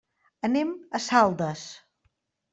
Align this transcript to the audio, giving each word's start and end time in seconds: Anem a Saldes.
Anem 0.47 0.71
a 0.99 1.03
Saldes. 1.09 1.67